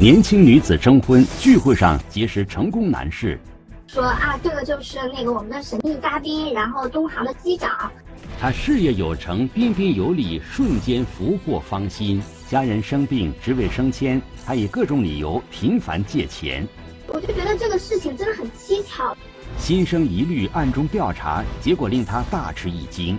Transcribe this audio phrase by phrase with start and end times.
[0.00, 3.38] 年轻女子征婚聚会上结识成功男士，
[3.86, 7.92] 说啊，这个就是那个我们的神秘嘉宾，然后东航的机长。
[8.40, 12.22] 他事业有成，彬彬有礼，瞬间俘获芳心。
[12.48, 16.66] 家人生病，职位升迁，他以各种理由频繁借钱。
[17.06, 19.14] 我就觉得这个事情真的很蹊跷。
[19.58, 23.18] 心生疑虑，暗中调查，结果令他大吃一惊。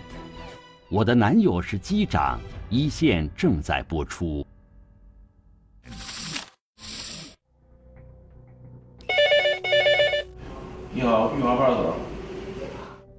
[0.90, 2.42] 我的男友是机长，
[2.72, 4.44] 一线正在播出。
[11.02, 11.96] 你好，玉华派出所。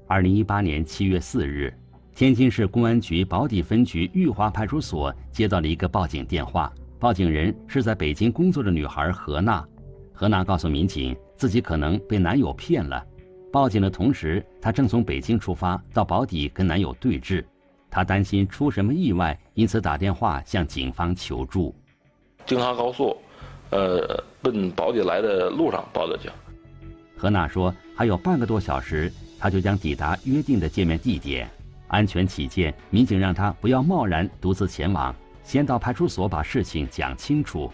[0.07, 1.75] 二零一八年七月四日，
[2.15, 9.67] 天津市公安局宝坻分局玉华派出所接到了一个报警电话，报警人是在北京工作的女孩何娜。
[10.13, 13.05] 何娜告诉民警，自己可能被男友骗了。
[13.53, 17.45] 报警的同时，她正从北京出发到宝坻跟男友对峙，
[17.91, 21.75] 她担心出什么意外，因此打电话向警方求助。
[22.47, 23.17] 京哈高速，
[23.71, 26.31] 呃，奔宝坻来的路上报的警。
[27.23, 31.49] 何娜说：“还有半个多小时，她就将抵达约定的见面地点。
[31.87, 37.71] 安全起见，民警让她不要贸然独自前往，先到派出所把事情讲清楚。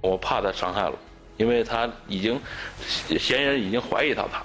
[0.00, 0.96] 我怕他伤害了，
[1.36, 2.40] 因为他已经
[3.18, 4.40] 嫌疑人已经怀疑到他。”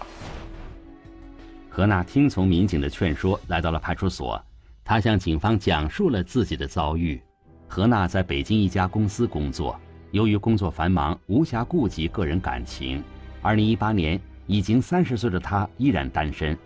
[1.69, 4.43] 何娜听从民警的劝说，来到了派出所。
[4.83, 7.21] 她向警方讲述了自己的遭遇。
[7.67, 13.03] 何娜在北京一家公司工作，由于工作繁忙，无暇顾及个人感情。
[13.41, 16.57] 二零一八年，已经三十岁的他依然单身。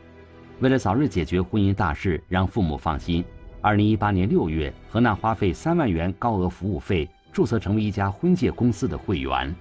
[0.60, 3.24] 为了早日解决婚姻大事，让父母放心，
[3.62, 9.56] 二零一八年六月，何娜花费三万元高额服务费注册成为一家婚介公司的会员，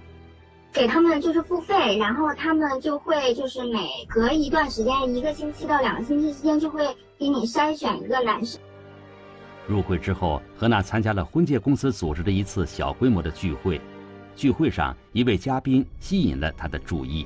[0.71, 6.83] 给他们就是付费，然后他们就会就是每隔一段时间，一个星期到两个星期之间，就会
[7.19, 8.59] 给你筛选一个男生。
[9.67, 13.79] 入会之后，何娜参加了婚介公司组织的一次小规模的聚会。
[14.35, 17.25] 聚会上，一位嘉宾吸引了他的注意。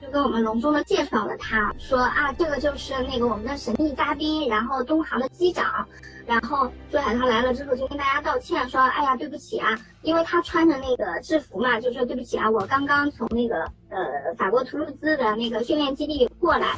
[0.00, 5.86] 就跟我们隆重的介绍了他，说啊，这个就是那个我们的神秘嘉宾，然后东航的机长。
[6.24, 13.98] 然后朱海涛来了之后，就跟大家道歉，说，哎呀，对不起啊，因为他穿着那个制服嘛，就说对不起啊，我刚刚从那个呃
[14.38, 16.76] 法国图卢兹的那个训练基地过来。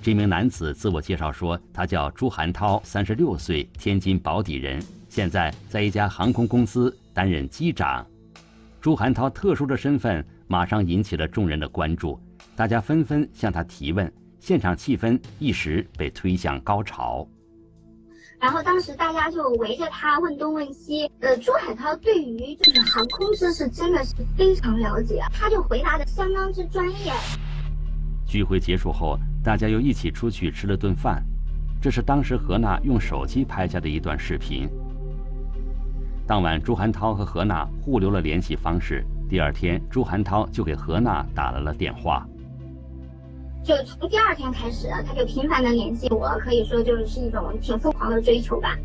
[0.00, 8.06] 这名男子自我介绍说，他叫朱寒涛，三十六岁，天津宝坻人，现在在一家航空公司担任机长。
[8.80, 12.18] 朱寒涛特殊的身份马上引起了众人的关注，
[12.54, 17.28] 大家纷纷向他提问，现场气氛一时被推向高潮。
[18.40, 27.12] 然后当时大家就围着他问东问西，呃，朱海涛对于就是航空知识真的是非常了解，他就回答的相当之专业。
[28.26, 29.18] 聚会结束后。
[29.42, 31.22] 大家又一起出去吃了顿饭，
[31.80, 34.68] 这是当时何娜用手机拍下的一段视频。
[36.26, 39.04] 当晚，朱寒涛和何娜互留了联系方式。
[39.28, 42.26] 第二天，朱寒涛就给何娜打来了电话。
[43.62, 48.76] 就从第二天开始，他就频繁的联系我，可以说就是一种挺疯狂的追求吧。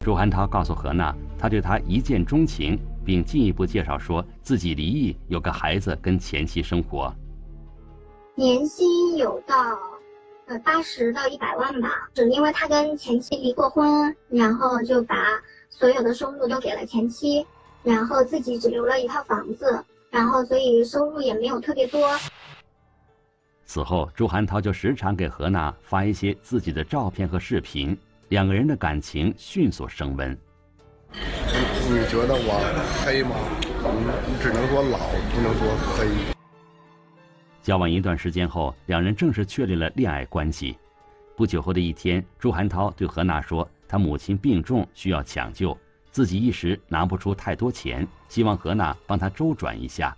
[0.00, 7.14] 朱寒涛告诉何娜，他对她一见钟情，并进一步介绍说自己离异，有个孩子跟前妻生活。
[8.36, 9.78] 年薪有到，
[10.46, 15.16] 呃八十到一百万吧，只因为他跟前妻离过婚，然后就把
[15.70, 17.46] 所有的收入都给了前妻，
[17.84, 22.10] 然后自己只留了一套房子，然后所以收入也没有特别多。
[23.64, 27.96] 此后，朱涵涛就时常给何娜发一些自己的照片和视频，
[28.30, 30.36] 两个人的感情迅速升温。
[31.12, 32.60] 你觉得我
[33.06, 33.36] 黑吗？
[34.26, 34.98] 你只能说老，
[35.30, 36.33] 不能说黑。
[37.64, 40.76] 交往一段时间后，两人正式确立了恋爱关系。
[41.34, 45.74] 不久后的一天，朱寒涛对何娜说：“他母亲病重，需要抢救，
[46.10, 50.14] 自己一时拿不出太多钱，希望何娜帮他周转一下。”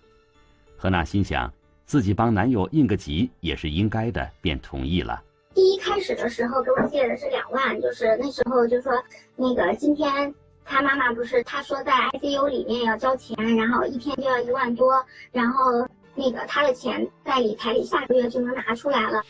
[0.77, 1.49] 何娜心想，
[1.85, 5.23] 自己帮男友应个急也是应该的，便同意了。
[5.55, 8.93] 第一开始的时候给我借的是两万，就是那时候就说
[9.37, 10.35] 那个今天
[10.65, 15.01] 他妈妈不是他说在 ICU 里面要交钱，然后一天就要一万多，
[15.31, 15.87] 然后。
[16.17, 19.23] 那个他的钱在理财里下个月就能拿出来了。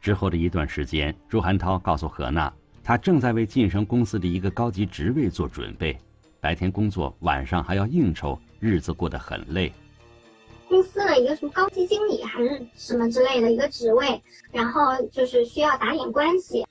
[0.00, 2.52] 之后的一段时间，朱涵涛告诉何娜，
[2.84, 5.98] 他正在为晋升公司的一个高级职位做准备，
[6.40, 9.72] 白天工作，晚上还要应酬，日子过得很累。
[10.68, 14.20] 公司的一个什么高级经理还是什么之类的一个职位，
[14.50, 16.66] 然后就是需要打点关系。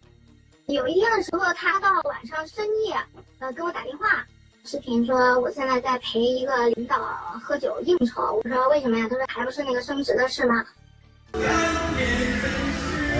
[0.67, 2.95] 有一天的时候，他到晚上深夜，
[3.39, 4.25] 呃，给我打电话。
[4.65, 6.97] 视频说，我现在在陪一个领导
[7.39, 8.41] 喝酒应酬。
[8.43, 9.05] 我说为什么呀？
[9.07, 10.65] 他说还不是那个升职的事吗？
[11.33, 11.47] 哎呀，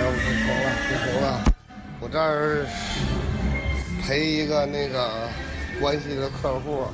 [0.02, 1.44] 我不行了，不行了，
[2.00, 2.66] 我这儿
[4.02, 5.28] 陪一个那个
[5.80, 6.84] 关系的客户。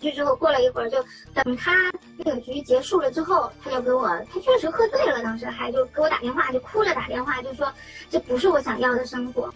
[0.00, 1.04] 去之后过了一会儿，就
[1.34, 1.72] 等他
[2.16, 7.70] 那个局结束了之后，他就给我，他确实喝醉了，当时还就给我打电话，就哭着打电话，就说
[8.08, 9.52] 这不是我想要的生活。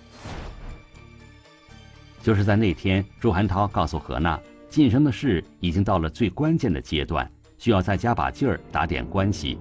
[2.25, 4.41] 就是在那天，朱寒涛告诉何娜，
[4.71, 9.59] 晋升的事已经到了最关键的阶段，需要再加把劲儿，打点关系。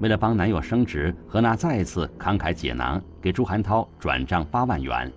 [0.00, 5.10] 为了帮男友升职，何娜再一次慷慨解囊，给朱寒涛转账八万元。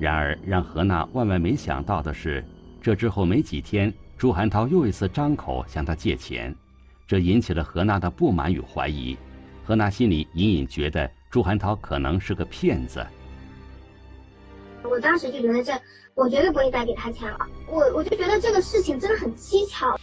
[0.00, 2.44] 然而，让何娜万万没想到的是，
[2.82, 6.52] 这之后没几天，朱寒涛又一次张口向她借钱，
[7.06, 9.16] 这引起了何娜的不满与怀疑。
[9.64, 13.06] 何娜心里隐隐觉得朱寒涛可能是个骗子。
[14.82, 15.72] 我当时就觉得这，
[16.14, 17.38] 我绝对不会再给他钱了。
[17.68, 19.96] 我我就觉得这个事情真的很蹊跷。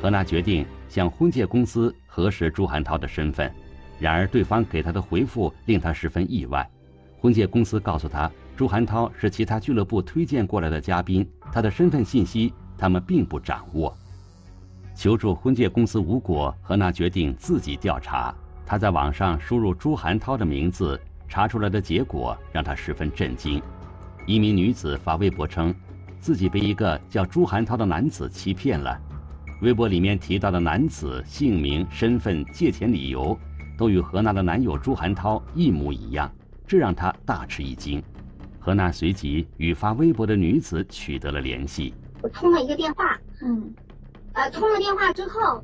[0.00, 3.52] 何娜决定向婚介公司核实朱寒涛的身份，
[3.98, 6.68] 然而对方给她的回复令她十分意外。
[7.18, 13.96] 婚介公司告诉她，朱寒涛是其他俱乐部推荐过来的嘉宾，他的身份信息他们并不掌握。
[14.94, 18.32] 求助婚介公司无果，何娜决定自己调查。
[18.66, 21.00] 她在网上输入朱寒涛的名字。
[21.34, 23.60] 查出来的结果让他十分震惊。
[24.24, 25.74] 一名女子发微博称，
[26.20, 28.96] 自己被一个叫朱寒涛的男子欺骗了。
[29.60, 33.36] 微博里面提到的男子姓名、身份、借钱理由，
[33.76, 36.32] 都与何娜的男友朱寒涛一模一样，
[36.68, 38.00] 这让她大吃一惊。
[38.60, 41.92] 何娜随即与发微博的女子取得了联系。
[42.22, 43.74] 我通了一个电话，嗯，
[44.34, 45.60] 呃，通了电话之后，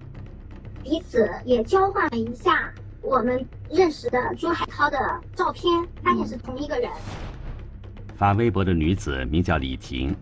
[0.82, 2.72] 彼此也交换了一下。
[3.02, 4.98] 我们认识的朱海涛的
[5.34, 6.90] 照片，发现是同一个人。
[8.16, 10.14] 发微博的女子名叫李婷，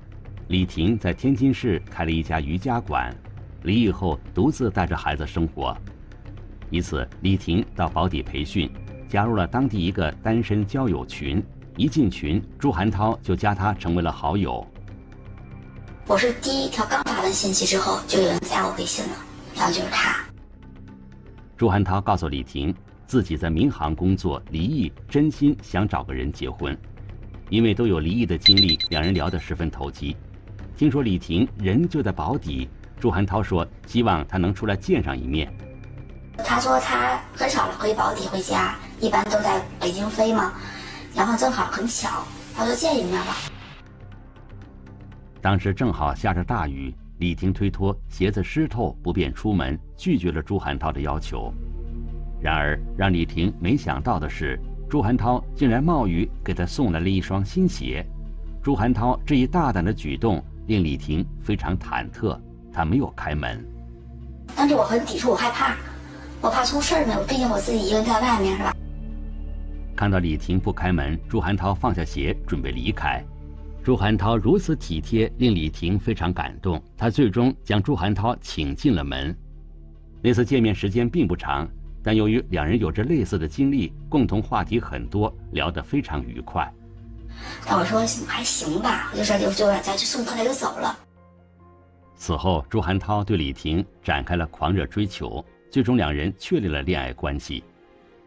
[0.47, 3.15] 李婷在天津市开了一家瑜伽馆，
[3.63, 5.77] 离异后独自带着孩子生活。
[6.71, 8.71] 一次，李婷到保底培训，
[9.09, 11.45] 加入了当地一个单身交友群。
[11.77, 14.67] 一进群，朱涵涛就加她成为了好友。
[16.07, 19.13] 我是第一条刚发完信息之后，就有人加我微信了，
[19.55, 20.28] 然后就是他。
[21.59, 22.73] 朱汉涛告诉李婷，
[23.05, 26.79] 自己在民航工作，离异，真心想找个人结婚。
[27.51, 30.17] 因为都有离异的经历，两人聊得十分投机。
[30.77, 32.69] 听说李婷人就在保底，
[33.01, 35.53] 朱汉涛说希望她能出来见上一面。
[36.45, 40.53] 他说他很少回保底回家，一般都在北京飞嘛。
[41.13, 42.23] 然后正好很巧，
[42.55, 43.35] 他说见一面吧。
[45.43, 46.95] 当时正好下着大雨。
[47.19, 51.53] 李婷推脱鞋子湿透不便出门，拒绝了朱寒涛的要求。
[52.41, 58.07] 然而，让李婷没想到的是，朱寒涛竟然冒雨给她送来了一双新鞋。
[58.63, 62.39] 朱寒涛这一大胆的举动令李婷非常忐忑，
[62.73, 63.65] 她没有开门。
[64.55, 65.77] 但是我很抵触，我害怕，
[66.41, 67.17] 我怕出事儿呢。
[67.29, 68.73] 毕竟我自己一个人在外面，是吧？
[69.97, 73.21] 看到李婷不开门，朱寒涛放下鞋准备离开。
[73.89, 76.79] 朱寒涛如此体贴，令李婷非常感动。
[76.95, 79.35] 她最终将朱寒涛请进了门。
[80.21, 81.67] 那次见面时间并不长，
[82.03, 86.71] 但由于两人有着类似的经历，共同话题很多，聊得非常愉快。
[87.67, 90.95] 但我说还行吧，我就说就就咱去送他，他就走了。
[92.15, 97.65] 此后，朱寒涛对李婷展开了狂热追求，最终两人确立了恋爱关系。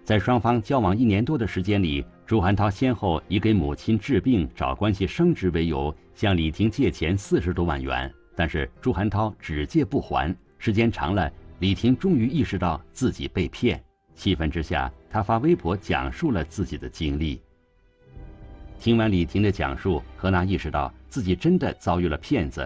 [0.03, 2.03] 在双方交往一年多的时间里。
[2.31, 10.33] 朱寒涛先后以给母亲治病、找关系升职为由，向李婷借钱四十多万元，但是朱寒涛只借不还。
[10.57, 13.83] 时间长了，李婷终于意识到自己被骗，
[14.15, 17.41] 气愤之下，她发微博讲述了自己的经历。
[18.79, 22.65] 听完李婷的讲述，何娜意识到自己真的遭遇了骗子。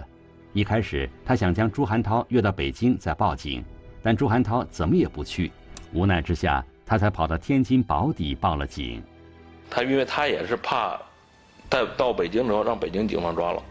[0.52, 3.64] 一开始，她想将朱寒涛约到北京再报警，
[4.00, 5.50] 但朱寒涛怎么也不去，
[5.92, 9.02] 无奈之下，她才跑到天津保底报了警。
[9.70, 10.98] 他因为他也是怕，
[11.68, 13.62] 带到北京之后让北京警方抓了，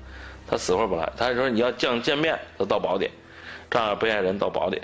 [0.47, 1.11] 他死活不来。
[1.17, 3.11] 他说你要见见面，他到保点，
[3.71, 4.81] 让被害人到保点。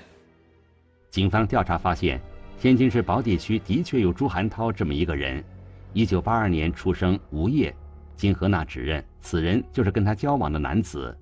[1.10, 2.20] 警方调查发现，
[2.60, 5.44] 天津市宝坻区的确有朱寒涛这么一个人，
[5.94, 7.74] 一九八二年出生，无业。
[8.16, 11.18] 经何娜指认，此人就是跟他交往的男子。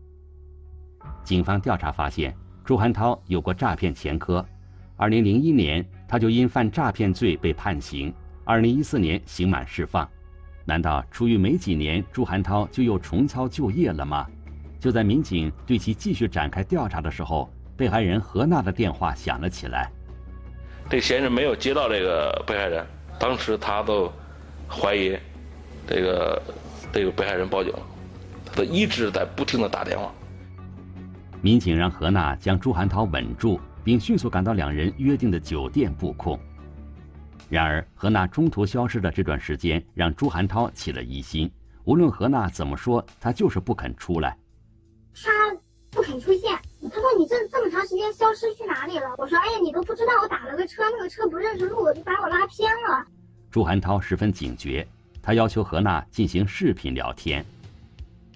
[1.23, 4.45] 警方调查发现，朱寒涛有过诈骗前科，
[4.97, 8.13] 二零零一年他就因犯诈骗罪被判刑。
[8.49, 10.09] 二零一四年刑满释放，
[10.65, 14.25] 难道出狱没几年，朱寒涛就又重操旧业了吗？
[14.79, 19.91] 就在民警对其继续展开调查的时候，被害人何娜的电话响了起来。
[20.89, 22.83] 这嫌疑人没有接到这个被害人，
[23.19, 24.11] 当时他都
[24.67, 25.15] 怀疑
[25.85, 26.41] 这个
[26.91, 27.79] 这个被害人报警了，
[28.55, 30.11] 他一直在不停的打电话。
[31.39, 36.39] 民警让何娜将朱寒涛稳住，并迅速赶到两人约定的酒店布控。
[37.49, 41.51] 然而，何娜中途消失的这段时间，让朱寒涛起了疑心。
[41.83, 44.37] 无论何娜怎么说，他就是不肯出来。
[45.15, 45.31] 他
[45.89, 46.57] 不肯出现。
[46.81, 53.05] 他说：“你这这么长时间消失去哪里了？”我说：“哎呀，你都不知道我打了个车，那个车不认识路，就把我拉偏了。”
[53.49, 54.87] 朱寒涛十分警觉，
[55.21, 57.43] 他要求何娜进行视频聊天。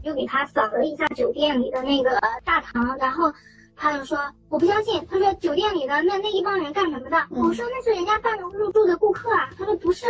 [0.03, 3.31] 又给他扫了一下酒店里的那个大堂，然后
[3.75, 4.17] 他就说
[4.49, 10.07] ：“我不相信。”他说：“酒店里的那那一帮人干什么的？”我说：“那是人家办入住的顾客啊。”他说：“不是。”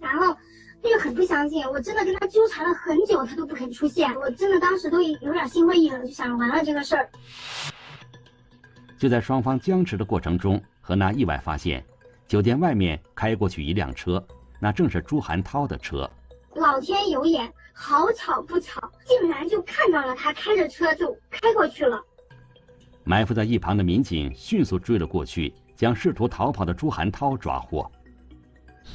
[0.00, 0.34] 然后
[0.82, 1.64] 他就很不相信。
[1.66, 4.12] 我真的跟他纠缠了很久，他都不肯出现。
[4.16, 7.10] 我真的当时都有点心灰意冷，就想完了这个事儿。
[8.98, 11.84] 就在双方僵持的过程中，何娜意外发现，
[12.26, 14.22] 酒店外面开过去一辆车，
[14.58, 16.10] 那正是朱寒涛的车。
[16.54, 22.02] 老天有眼，好巧不巧，竟然就看到了他开着车就开过去了。
[23.10, 27.90] 埋伏在一旁的民警迅速追了过去，将试图逃跑的朱寒涛抓获。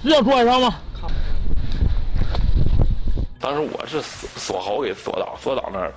[0.02, 0.74] 是叫朱海涛吗？
[3.42, 5.94] 当时我是锁锁喉给锁到锁到那儿，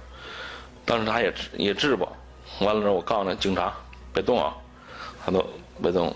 [0.84, 2.08] 当时他也也治吧，
[2.60, 3.72] 完了之后我告诉那警察
[4.12, 4.52] 别动啊，
[5.24, 5.46] 他都
[5.80, 6.12] 别动。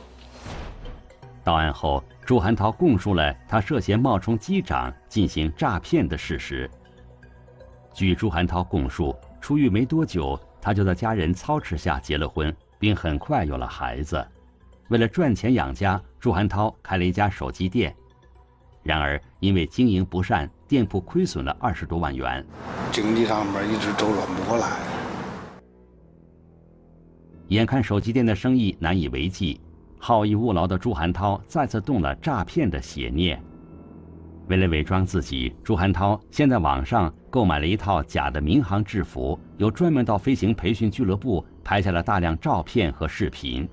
[1.45, 2.03] 到案后。
[2.25, 6.71] 朱寒涛供述了他涉嫌冒充机长进行诈骗的事实。
[7.93, 14.25] 据朱寒涛供述，出狱没多久，他就在家人操持下结了婚，并很快有了孩子。
[14.89, 17.93] 为了赚钱养家，朱寒涛开了一家手机店。
[18.85, 22.45] 然而，因为经营不善，店铺亏损了二十多万元，
[22.93, 24.69] 经济上面一直周转不过来。
[27.49, 29.61] 眼看手机店的生意难以为继。
[29.99, 33.41] 好逸恶劳的朱寒涛再次动了诈骗的邪念。
[34.49, 43.69] 为了伪装自己，朱寒涛先在网上购买了一套假的民航制服，又专门到飞行培训俱乐部拍下了大量照片和视频。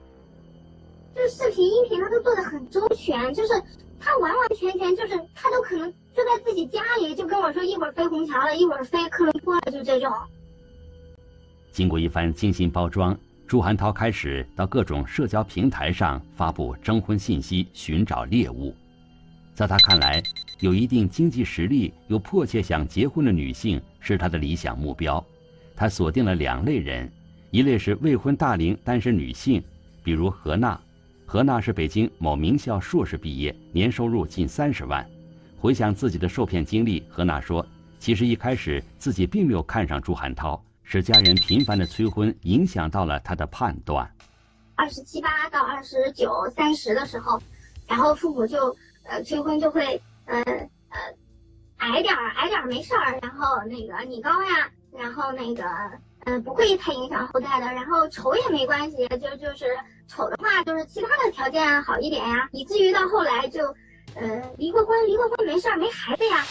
[1.16, 3.54] 这视频、音频他都做的很周全，就是
[4.00, 10.10] 他完完全全就是他都可能就在自己家里就跟我说，一会儿飞虹桥了，一会儿飞科伦坡了，就这种。
[11.72, 13.18] 经过一番精心包装。
[13.48, 18.76] 朱寒涛开始到各种社交平台上发布征婚信息，寻找猎物。
[19.56, 20.22] 在他看来，
[20.60, 25.24] 有一定经济实力又迫切想结婚的女性是他的理想目标。
[25.76, 27.10] 他锁定了两类人：
[27.52, 29.64] 一类是未婚大龄单身女性，
[30.04, 30.80] 比如何娜。
[31.26, 35.08] 何娜是北京某名校硕士毕业，年收入近三十万。
[35.60, 37.66] 回想自己的受骗经历，何娜说
[38.00, 44.10] ：“其实一开始自己并没有看上朱寒涛。”是家人频繁的催婚影响到了他的判断。
[44.74, 47.40] 二十七八到二十九、三十的时候，
[47.88, 50.42] 然后父母就呃催婚就会呃
[50.90, 51.00] 呃
[51.78, 55.64] 矮点儿矮点儿没事儿，然后那个你高呀，然后那个
[56.26, 59.66] 呃不会太影响后代的，然后丑也没关系，就就是
[60.08, 63.66] 丑的话就是其他的条件好一点呀，以至于到后来就
[64.16, 66.46] 呃离过婚，离过婚没事儿，没孩子呀。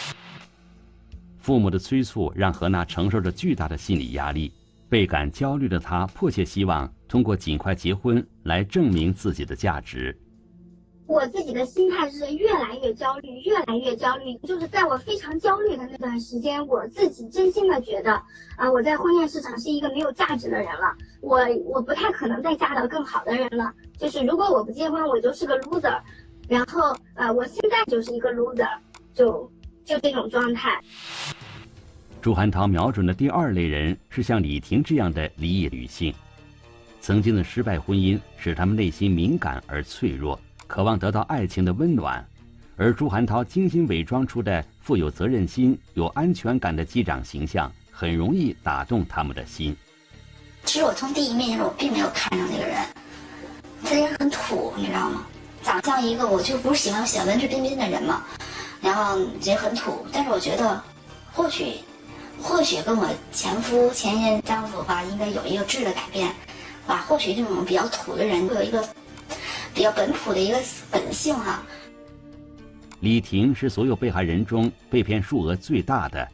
[1.39, 4.53] 父母的催促让何娜承受着巨大的心理压力，
[4.89, 10.19] 倍感焦虑的她迫切希望通过尽快结婚来证明自己的价值。
[11.09, 14.35] 我自己的心态是越来越焦虑，越来越焦虑。
[14.47, 18.13] 就是在我非常焦虑的那段时间，我自己真心的觉得，
[18.59, 20.95] 啊，我在婚恋市场是一个没有价值的人了。
[21.23, 23.73] 我我不太可能再嫁到更好的人了。
[23.97, 25.99] 就是如果我不结婚，我就是个 loser。
[26.47, 28.69] 然后，呃，我现在就是一个 loser，
[29.15, 29.51] 就
[29.87, 30.79] 就这种状态。
[32.21, 36.13] 朱寒涛瞄准的第二类人是像李婷这样的离异女性，
[37.01, 40.39] 曾经的失败婚姻使他们内心敏感而脆弱，
[40.69, 42.25] 渴望得到爱情的温暖，
[42.77, 49.75] 而朱涵涛精心伪装出的富有责任心、有安全感的机长形象，很容易打动他们的心。
[50.65, 52.77] 其实我从第一面我并没有看上这个人，
[53.83, 55.27] 这人很土，你知道吗？
[55.63, 58.23] 长相一个我就不是喜欢喜欢文质彬彬的人嘛，
[58.83, 60.81] 然后也很土，但是我觉得，
[61.33, 61.77] 或许。
[62.41, 66.33] 或许跟我前夫前任丈夫吧，应该有一个质的改变，
[66.87, 67.05] 吧？
[67.09, 68.81] 或许这种比较土的人会有一个
[69.79, 70.59] 比较本土的一个
[70.91, 71.63] 本性哈。
[72.99, 76.29] 李婷是所有被害人中被骗数额最大的。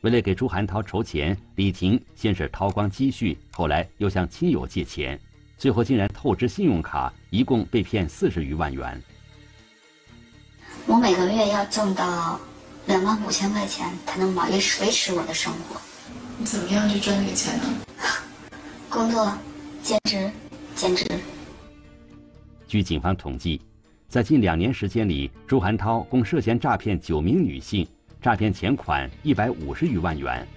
[0.00, 5.16] 为了给朱寒涛筹钱，李婷先是掏光积蓄，后来又向亲友借钱，
[5.56, 9.00] 最后竟然透支信用卡，一共被骗四十余万元。
[10.84, 12.40] 我每个月要挣到。
[12.86, 15.80] 两万五千块钱才能维持维持我的生活。
[16.36, 17.64] 你怎么样去赚这个钱呢？
[18.88, 19.32] 工作、
[19.84, 20.28] 兼职、
[20.74, 21.06] 兼职。
[22.72, 23.60] 据警方统计，
[24.08, 27.86] 在近两年时间里，朱寒涛共涉嫌诈骗九名女性，
[28.18, 30.48] 诈骗钱款一百五十余万元。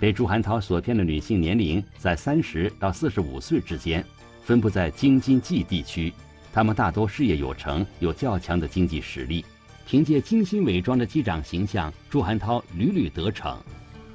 [0.00, 4.04] 被朱寒涛所骗的女性年龄在三十到四十五岁之间，
[4.42, 6.12] 分布在京津冀地区，
[6.52, 9.44] 她们大多事业有成，有较强的经济实力，
[9.86, 13.56] 凭借精心伪装的机长形象，朱寒涛屡屡得逞。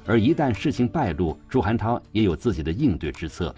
[0.04, 3.54] 而一旦事情败露，朱寒涛也有自己的应对之策。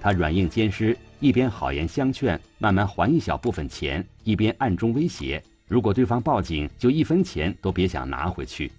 [0.00, 8.70] 他软硬兼施，一边好言相劝，慢慢还一小部分钱，一边暗中威胁：如果对方报警，就一分钱都别想拿回去。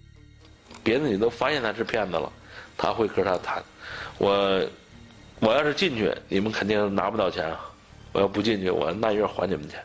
[0.82, 2.32] 别的你都发现他是骗子了，
[2.78, 3.62] 他会和他谈。
[4.16, 4.66] 我，
[5.40, 7.60] 我要是进去，你们肯定拿不到钱啊。
[8.12, 9.78] 我要不进去，我按月还你们钱。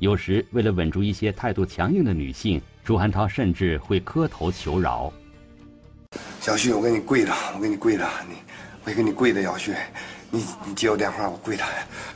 [0.00, 5.10] 有时为了稳住一些态度强硬的女性，朱寒涛甚至会磕头求饶。
[6.40, 8.36] 小旭，我给你跪着，我给你跪着，你。
[8.84, 9.74] 我给你跪的，小旭，
[10.30, 11.66] 你你接我电话，我跪他，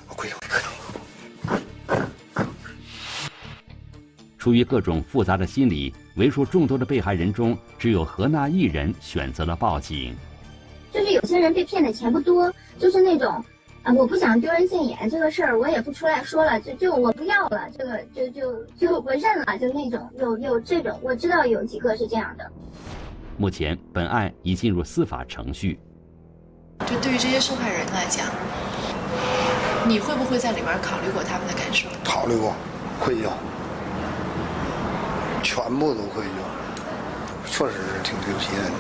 [0.07, 0.71] 我跪我磕头。
[4.37, 10.15] 出于各种复杂的心理，为数众多的被害人中，只有何娜一人选择了报警。
[10.93, 13.43] 就是有些人被骗的钱不多，就是那种，
[13.83, 22.45] 啊，我不想丢人现眼，这个事儿我也不出来说了，就就我不要了，这个就就就我认了，就那种有有这种，我知道有几个是这样的。
[23.39, 25.81] 目前，本案已进入司法程序。
[26.93, 28.27] 就对于这些受害人来讲，
[29.89, 31.89] 你会不会在里面考虑过他们的感受？
[32.05, 32.53] 考虑过，
[33.01, 33.31] 愧疚，
[35.43, 38.71] 全部都愧疚，确实是挺丢心的。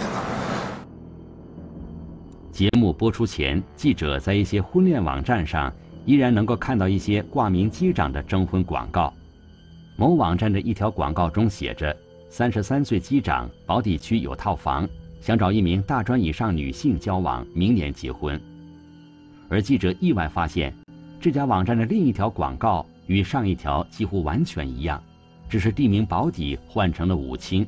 [2.52, 5.73] 节目播出前，记者在一些婚恋网站上
[6.04, 9.11] 依然能够看到一些挂名机长的征婚广告。
[9.97, 11.97] 某网站的一条广告中写着
[12.28, 14.87] ：“三十三岁机长，保底区有套房。”
[15.23, 18.38] 想找一名大专以上女性交往，明年结婚。
[19.49, 20.75] 而记者意外发现，
[21.21, 25.00] 这家网站的另一条广告与上一条几乎完全一样，
[25.49, 27.64] 只是地名保底换成了武清。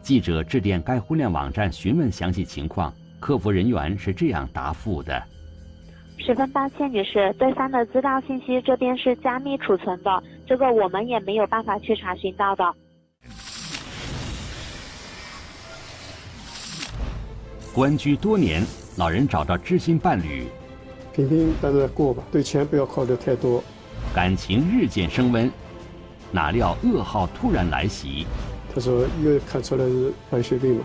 [0.00, 5.20] 记者致电该婚恋网站询问详细情况，客服人员是这样答复的
[6.16, 12.72] ：“十分抱歉，女士，对方的资料信息这边是加密储存的，这个我们也没有办法去查询到的。”
[17.76, 18.64] 关居多年，
[18.96, 20.46] 老人找到知心伴侣，
[21.12, 23.62] 平平淡淡过吧，对钱不要考虑太多。
[24.14, 25.52] 感情日渐升温，
[26.32, 28.26] 哪料噩耗突然来袭。
[28.74, 30.84] 他说：“又看出来是白血病嘛。”